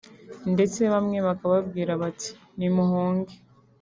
ndetse 0.53 0.81
bamwe 0.93 1.17
bakababwira 1.27 1.91
bati 2.01 2.31
nimuhunge 2.57 3.35